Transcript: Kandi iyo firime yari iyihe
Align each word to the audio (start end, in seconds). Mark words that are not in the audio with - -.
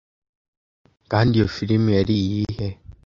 Kandi 1.11 1.31
iyo 1.35 1.47
firime 1.55 1.91
yari 1.99 2.13
iyihe 2.23 2.67